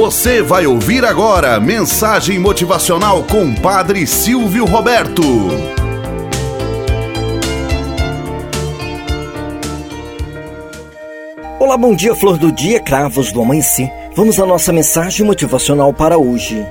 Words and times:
Você 0.00 0.40
vai 0.40 0.66
ouvir 0.66 1.04
agora 1.04 1.60
mensagem 1.60 2.38
motivacional 2.38 3.22
com 3.24 3.54
Padre 3.54 4.06
Silvio 4.06 4.64
Roberto. 4.64 5.20
Olá, 11.58 11.76
bom 11.76 11.94
dia, 11.94 12.14
flor 12.14 12.38
do 12.38 12.50
dia, 12.50 12.80
cravos 12.80 13.30
do 13.30 13.42
amanhecer. 13.42 13.92
Vamos 14.16 14.40
à 14.40 14.46
nossa 14.46 14.72
mensagem 14.72 15.26
motivacional 15.26 15.92
para 15.92 16.16
hoje. 16.16 16.66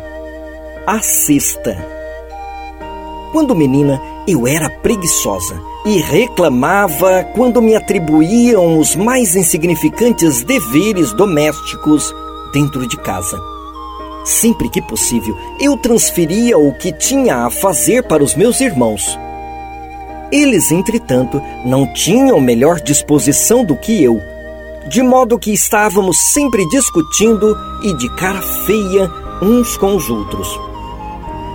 A 0.87 0.99
sexta. 0.99 1.77
Quando 3.31 3.55
menina, 3.55 4.01
eu 4.27 4.47
era 4.47 4.71
preguiçosa 4.81 5.61
e 5.85 5.99
reclamava 5.99 7.23
quando 7.35 7.61
me 7.61 7.75
atribuíam 7.75 8.79
os 8.79 8.95
mais 8.95 9.35
insignificantes 9.35 10.41
deveres 10.43 11.13
domésticos 11.13 12.11
dentro 12.51 12.87
de 12.87 12.97
casa. 12.97 13.39
Sempre 14.25 14.69
que 14.69 14.81
possível, 14.81 15.35
eu 15.59 15.77
transferia 15.77 16.57
o 16.57 16.73
que 16.73 16.91
tinha 16.91 17.45
a 17.45 17.49
fazer 17.49 18.03
para 18.03 18.23
os 18.23 18.35
meus 18.35 18.59
irmãos. 18.61 19.17
Eles, 20.31 20.71
entretanto, 20.71 21.41
não 21.65 21.91
tinham 21.93 22.39
melhor 22.39 22.79
disposição 22.79 23.65
do 23.65 23.75
que 23.75 24.03
eu, 24.03 24.21
de 24.87 25.01
modo 25.01 25.39
que 25.39 25.51
estávamos 25.51 26.17
sempre 26.33 26.67
discutindo 26.69 27.57
e 27.83 27.93
de 27.97 28.09
cara 28.15 28.41
feia 28.41 29.09
uns 29.41 29.77
com 29.77 29.95
os 29.95 30.09
outros. 30.09 30.47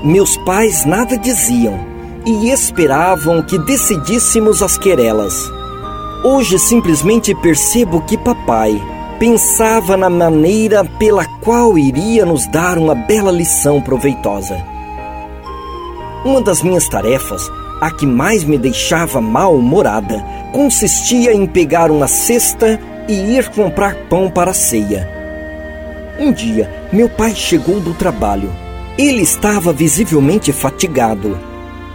Meus 0.03 0.37
pais 0.39 0.85
nada 0.85 1.17
diziam 1.17 1.79
e 2.27 2.51
esperavam 2.51 3.43
que 3.43 3.59
decidíssemos 3.59 4.63
as 4.63 4.77
querelas. 4.77 5.35
Hoje 6.25 6.59
simplesmente 6.59 7.35
percebo 7.37 8.01
que 8.03 8.17
papai 8.17 8.81
pensava 9.19 9.97
na 9.97 10.11
maneira 10.11 10.85
pela 10.85 11.25
qual 11.41 11.79
iria 11.79 12.25
nos 12.25 12.47
dar 12.49 12.79
uma 12.79 12.95
bela 12.95 13.31
lição 13.31 13.81
proveitosa. 13.81 14.57
Uma 16.25 16.41
das 16.41 16.63
minhas 16.63 16.89
tarefas, 16.89 17.51
a 17.81 17.91
que 17.91 18.07
mais 18.07 18.45
me 18.45 18.59
deixava 18.59 19.21
mal-humorada, 19.21 20.25
consistia 20.53 21.33
em 21.33 21.47
pegar 21.47 21.91
uma 21.91 22.09
cesta 22.09 22.81
e 23.09 23.37
ir 23.37 23.49
comprar 23.51 23.95
pão 24.09 24.31
para 24.31 24.51
a 24.51 24.55
ceia. 24.55 25.09
Um 26.19 26.33
dia, 26.33 26.71
meu 26.93 27.09
pai 27.09 27.35
chegou 27.35 27.81
do 27.81 27.93
trabalho. 27.95 28.51
Ele 28.97 29.23
estava 29.23 29.73
visivelmente 29.73 30.53
fatigado. 30.53 31.39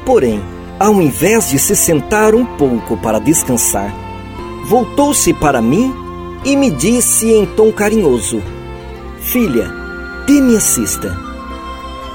Porém, 0.06 0.42
ao 0.80 1.02
invés 1.02 1.50
de 1.50 1.58
se 1.58 1.76
sentar 1.76 2.36
um 2.36 2.46
pouco 2.46 2.98
para 2.98 3.20
descansar, 3.20 3.94
voltou-se 4.68 5.34
para 5.34 5.62
mim 5.62 6.09
e 6.44 6.56
me 6.56 6.70
disse 6.72 7.32
em 7.32 7.46
tom 7.46 7.72
carinhoso: 7.72 8.42
Filha, 9.22 9.72
dê-me 10.26 10.56
a 10.56 10.60
cesta. 10.60 11.18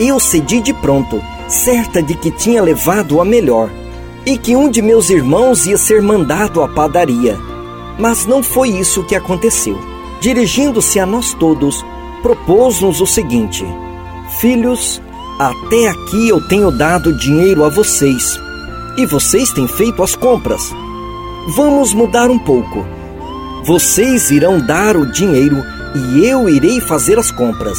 Eu 0.00 0.18
cedi 0.18 0.60
de 0.60 0.72
pronto, 0.72 1.22
certa 1.48 2.02
de 2.02 2.14
que 2.14 2.30
tinha 2.30 2.62
levado 2.62 3.20
a 3.20 3.24
melhor 3.24 3.70
e 4.26 4.38
que 4.38 4.56
um 4.56 4.70
de 4.70 4.82
meus 4.82 5.10
irmãos 5.10 5.66
ia 5.66 5.76
ser 5.76 6.02
mandado 6.02 6.62
à 6.62 6.68
padaria. 6.68 7.38
Mas 7.98 8.26
não 8.26 8.42
foi 8.42 8.70
isso 8.70 9.04
que 9.04 9.14
aconteceu. 9.14 9.78
Dirigindo-se 10.20 10.98
a 10.98 11.06
nós 11.06 11.34
todos, 11.34 11.84
propôs-nos 12.22 13.00
o 13.00 13.06
seguinte: 13.06 13.64
Filhos, 14.40 15.00
até 15.38 15.88
aqui 15.88 16.28
eu 16.28 16.40
tenho 16.48 16.70
dado 16.70 17.16
dinheiro 17.18 17.64
a 17.64 17.68
vocês 17.68 18.40
e 18.96 19.06
vocês 19.06 19.52
têm 19.52 19.68
feito 19.68 20.02
as 20.02 20.16
compras. 20.16 20.72
Vamos 21.54 21.92
mudar 21.92 22.30
um 22.30 22.38
pouco 22.38 23.03
vocês 23.64 24.30
irão 24.30 24.60
dar 24.60 24.94
o 24.94 25.10
dinheiro 25.10 25.64
e 25.94 26.26
eu 26.26 26.50
irei 26.50 26.80
fazer 26.82 27.18
as 27.18 27.30
compras. 27.30 27.78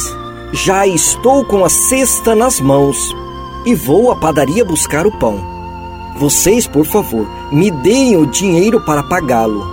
Já 0.52 0.84
estou 0.84 1.44
com 1.44 1.64
a 1.64 1.68
cesta 1.68 2.34
nas 2.34 2.60
mãos 2.60 2.96
e 3.64 3.72
vou 3.72 4.10
à 4.10 4.16
padaria 4.16 4.64
buscar 4.64 5.06
o 5.06 5.16
pão. 5.18 5.38
Vocês, 6.18 6.66
por 6.66 6.84
favor, 6.84 7.28
me 7.52 7.70
deem 7.70 8.16
o 8.16 8.26
dinheiro 8.26 8.80
para 8.80 9.02
pagá-lo. 9.04 9.64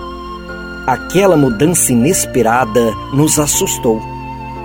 Aquela 0.85 1.35
mudança 1.35 1.91
inesperada 1.91 2.93
nos 3.11 3.39
assustou 3.39 3.99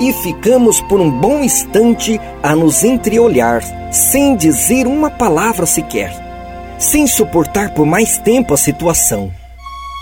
e 0.01 0.13
ficamos 0.13 0.83
por 0.83 1.01
um 1.01 1.11
bom 1.11 1.39
instante 1.39 2.21
a 2.43 2.55
nos 2.55 2.85
entreolhar, 2.85 3.63
sem 3.91 4.37
dizer 4.37 4.87
uma 4.87 5.11
palavra 5.11 5.65
sequer, 5.65 6.13
sem 6.79 7.07
suportar 7.07 7.73
por 7.73 7.87
mais 7.87 8.19
tempo 8.19 8.53
a 8.53 8.57
situação. 8.57 9.38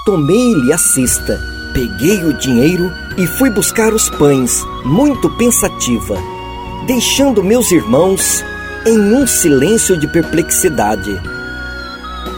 Tomei-lhe 0.06 0.72
a 0.72 0.78
cesta, 0.78 1.36
peguei 1.74 2.22
o 2.22 2.32
dinheiro 2.32 2.92
e 3.18 3.26
fui 3.26 3.50
buscar 3.50 3.92
os 3.92 4.08
pães, 4.08 4.64
muito 4.84 5.28
pensativa, 5.30 6.16
deixando 6.86 7.42
meus 7.42 7.72
irmãos 7.72 8.44
em 8.86 8.96
um 8.96 9.26
silêncio 9.26 9.98
de 9.98 10.06
perplexidade. 10.06 11.20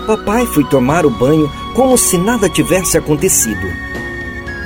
Papai 0.06 0.46
foi 0.46 0.64
tomar 0.64 1.04
o 1.04 1.10
banho 1.10 1.52
como 1.74 1.98
se 1.98 2.16
nada 2.16 2.48
tivesse 2.48 2.96
acontecido. 2.96 3.68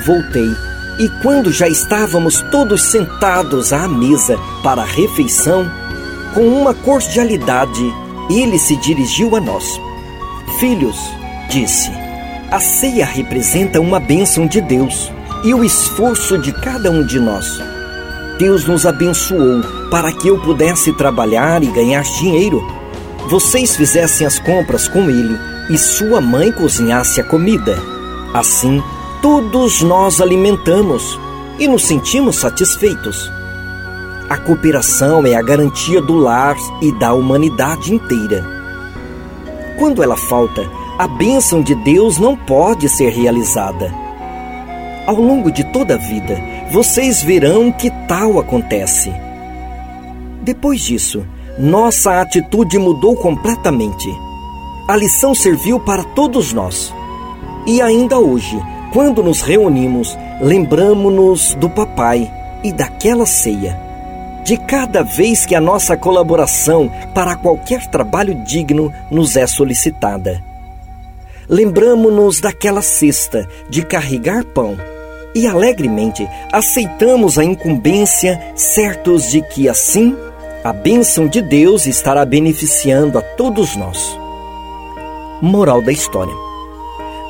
Voltei 0.06 0.54
e, 1.00 1.08
quando 1.24 1.50
já 1.50 1.66
estávamos 1.66 2.40
todos 2.52 2.84
sentados 2.84 3.72
à 3.72 3.88
mesa 3.88 4.38
para 4.62 4.82
a 4.82 4.86
refeição, 4.86 5.68
com 6.34 6.46
uma 6.46 6.72
cordialidade, 6.72 7.82
ele 8.30 8.60
se 8.60 8.76
dirigiu 8.76 9.34
a 9.34 9.40
nós. 9.40 9.64
Filhos, 10.60 10.96
disse 11.50 12.01
a 12.52 12.60
ceia 12.60 13.06
representa 13.06 13.80
uma 13.80 13.98
bênção 13.98 14.46
de 14.46 14.60
Deus 14.60 15.10
e 15.42 15.54
o 15.54 15.64
esforço 15.64 16.36
de 16.36 16.52
cada 16.52 16.90
um 16.90 17.02
de 17.02 17.18
nós. 17.18 17.58
Deus 18.38 18.66
nos 18.66 18.84
abençoou 18.84 19.62
para 19.90 20.12
que 20.12 20.28
eu 20.28 20.38
pudesse 20.38 20.92
trabalhar 20.92 21.62
e 21.62 21.68
ganhar 21.68 22.02
dinheiro. 22.02 22.62
Vocês 23.30 23.74
fizessem 23.74 24.26
as 24.26 24.38
compras 24.38 24.86
com 24.86 25.08
ele 25.08 25.34
e 25.70 25.78
sua 25.78 26.20
mãe 26.20 26.52
cozinhasse 26.52 27.22
a 27.22 27.24
comida. 27.24 27.74
Assim, 28.34 28.82
todos 29.22 29.80
nós 29.80 30.20
alimentamos 30.20 31.18
e 31.58 31.66
nos 31.66 31.86
sentimos 31.86 32.36
satisfeitos. 32.36 33.32
A 34.28 34.36
cooperação 34.36 35.26
é 35.26 35.34
a 35.34 35.42
garantia 35.42 36.02
do 36.02 36.16
lar 36.16 36.56
e 36.82 36.92
da 36.98 37.14
humanidade 37.14 37.94
inteira. 37.94 38.44
Quando 39.78 40.02
ela 40.02 40.18
falta, 40.18 40.81
a 41.02 41.08
bênção 41.08 41.60
de 41.60 41.74
Deus 41.74 42.16
não 42.16 42.36
pode 42.36 42.88
ser 42.88 43.10
realizada. 43.10 43.92
Ao 45.04 45.16
longo 45.16 45.50
de 45.50 45.64
toda 45.64 45.94
a 45.94 45.98
vida, 45.98 46.40
vocês 46.70 47.20
verão 47.20 47.72
que 47.72 47.90
tal 48.06 48.38
acontece. 48.38 49.12
Depois 50.42 50.80
disso, 50.80 51.26
nossa 51.58 52.20
atitude 52.20 52.78
mudou 52.78 53.16
completamente. 53.16 54.08
A 54.86 54.94
lição 54.94 55.34
serviu 55.34 55.80
para 55.80 56.04
todos 56.04 56.52
nós. 56.52 56.94
E 57.66 57.82
ainda 57.82 58.20
hoje, 58.20 58.56
quando 58.92 59.24
nos 59.24 59.40
reunimos, 59.40 60.16
lembramos-nos 60.40 61.56
do 61.56 61.68
papai 61.68 62.32
e 62.62 62.72
daquela 62.72 63.26
ceia. 63.26 63.76
De 64.44 64.56
cada 64.56 65.02
vez 65.02 65.44
que 65.44 65.56
a 65.56 65.60
nossa 65.60 65.96
colaboração 65.96 66.88
para 67.12 67.34
qualquer 67.34 67.88
trabalho 67.88 68.36
digno 68.44 68.92
nos 69.10 69.36
é 69.36 69.48
solicitada 69.48 70.51
lembramo-nos 71.48 72.40
daquela 72.40 72.82
cesta 72.82 73.48
de 73.68 73.84
carregar 73.84 74.44
pão 74.44 74.76
e 75.34 75.46
alegremente 75.46 76.28
aceitamos 76.52 77.38
a 77.38 77.44
incumbência, 77.44 78.40
certos 78.54 79.30
de 79.30 79.40
que 79.42 79.68
assim 79.68 80.16
a 80.62 80.72
bênção 80.72 81.26
de 81.26 81.42
Deus 81.42 81.86
estará 81.86 82.24
beneficiando 82.24 83.18
a 83.18 83.22
todos 83.22 83.76
nós. 83.76 83.98
Moral 85.40 85.82
da 85.82 85.90
história: 85.90 86.34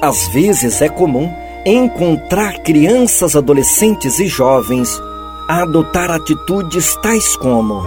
Às 0.01 0.29
vezes 0.29 0.83
é 0.83 0.89
comum 0.89 1.33
encontrar 1.65 2.59
crianças, 2.59 3.37
adolescentes 3.37 4.19
e 4.19 4.27
jovens 4.27 4.91
a 5.49 5.63
adotar 5.63 6.11
atitudes 6.11 6.95
tais 7.03 7.37
como: 7.37 7.83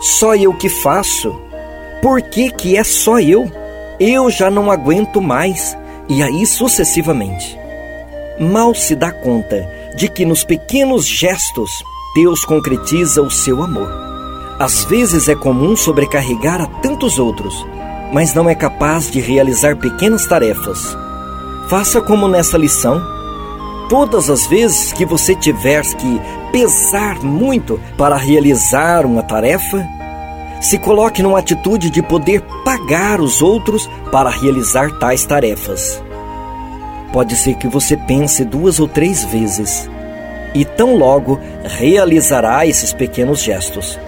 só 0.00 0.34
eu 0.34 0.54
que 0.54 0.68
faço? 0.68 1.34
Por 2.00 2.22
que, 2.22 2.50
que 2.50 2.76
é 2.76 2.84
só 2.84 3.20
eu? 3.20 3.50
Eu 4.00 4.30
já 4.30 4.50
não 4.50 4.70
aguento 4.70 5.20
mais, 5.20 5.76
e 6.08 6.22
aí 6.22 6.46
sucessivamente. 6.46 7.58
Mal 8.38 8.74
se 8.74 8.94
dá 8.94 9.10
conta 9.10 9.68
de 9.96 10.08
que 10.08 10.24
nos 10.24 10.44
pequenos 10.44 11.06
gestos 11.06 11.70
Deus 12.14 12.44
concretiza 12.44 13.20
o 13.22 13.30
seu 13.30 13.62
amor. 13.62 13.88
Às 14.58 14.84
vezes 14.84 15.28
é 15.28 15.34
comum 15.34 15.76
sobrecarregar 15.76 16.60
a 16.60 16.66
tantos 16.66 17.18
outros, 17.18 17.66
mas 18.12 18.34
não 18.34 18.48
é 18.48 18.54
capaz 18.54 19.10
de 19.10 19.20
realizar 19.20 19.76
pequenas 19.76 20.26
tarefas. 20.26 20.96
Faça 21.68 22.00
como 22.00 22.26
nessa 22.28 22.56
lição. 22.56 23.00
Todas 23.88 24.30
as 24.30 24.46
vezes 24.46 24.92
que 24.92 25.04
você 25.04 25.34
tiver 25.34 25.82
que 25.82 26.20
pesar 26.52 27.22
muito 27.22 27.80
para 27.96 28.16
realizar 28.16 29.04
uma 29.04 29.22
tarefa, 29.22 29.86
se 30.60 30.78
coloque 30.78 31.22
numa 31.22 31.38
atitude 31.38 31.90
de 31.90 32.02
poder 32.02 32.42
pagar 32.64 33.20
os 33.20 33.40
outros 33.42 33.88
para 34.10 34.30
realizar 34.30 34.90
tais 34.98 35.24
tarefas. 35.24 36.02
Pode 37.12 37.36
ser 37.36 37.54
que 37.54 37.68
você 37.68 37.96
pense 37.96 38.44
duas 38.44 38.78
ou 38.80 38.86
três 38.86 39.24
vezes 39.24 39.88
e 40.54 40.64
tão 40.64 40.96
logo 40.96 41.38
realizará 41.64 42.66
esses 42.66 42.92
pequenos 42.92 43.42
gestos. 43.42 43.98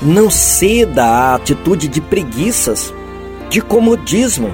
Não 0.00 0.30
ceda 0.30 1.04
à 1.04 1.34
atitude 1.34 1.88
de 1.88 2.00
preguiças, 2.00 2.92
de 3.50 3.60
comodismo. 3.60 4.50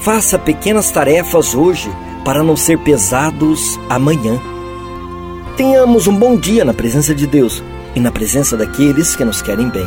Faça 0.00 0.38
pequenas 0.38 0.90
tarefas 0.90 1.54
hoje 1.54 1.90
para 2.24 2.42
não 2.42 2.56
ser 2.56 2.78
pesados 2.78 3.78
amanhã. 3.88 4.38
Tenhamos 5.56 6.06
um 6.06 6.16
bom 6.16 6.36
dia 6.36 6.64
na 6.64 6.74
presença 6.74 7.14
de 7.14 7.26
Deus 7.26 7.62
e 7.94 8.00
na 8.00 8.10
presença 8.10 8.56
daqueles 8.56 9.14
que 9.14 9.24
nos 9.24 9.42
querem 9.42 9.68
bem. 9.68 9.86